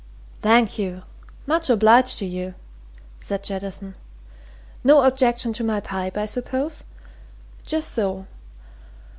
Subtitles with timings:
[0.41, 1.03] "Thank you
[1.45, 2.55] much obliged to you,"
[3.19, 3.93] said Jettison.
[4.83, 6.83] "No objection to my pipe, I suppose?
[7.67, 8.25] Just so.